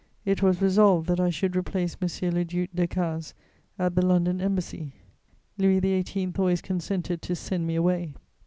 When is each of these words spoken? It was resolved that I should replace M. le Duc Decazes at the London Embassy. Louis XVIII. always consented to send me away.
It 0.25 0.41
was 0.41 0.63
resolved 0.63 1.05
that 1.09 1.19
I 1.19 1.29
should 1.29 1.55
replace 1.55 1.95
M. 2.01 2.07
le 2.33 2.43
Duc 2.43 2.69
Decazes 2.75 3.35
at 3.77 3.93
the 3.93 4.03
London 4.03 4.41
Embassy. 4.41 4.93
Louis 5.59 5.77
XVIII. 5.77 6.33
always 6.39 6.59
consented 6.63 7.21
to 7.21 7.35
send 7.35 7.67
me 7.67 7.75
away. 7.75 8.15